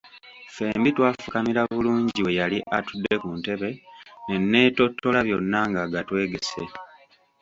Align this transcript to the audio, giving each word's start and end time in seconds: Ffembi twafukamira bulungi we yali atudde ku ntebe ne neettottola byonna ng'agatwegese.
Ffembi 0.49 0.89
twafukamira 0.95 1.61
bulungi 1.73 2.19
we 2.25 2.31
yali 2.39 2.57
atudde 2.77 3.13
ku 3.21 3.29
ntebe 3.39 3.69
ne 4.27 4.35
neettottola 4.51 5.19
byonna 5.27 5.59
ng'agatwegese. 5.69 6.63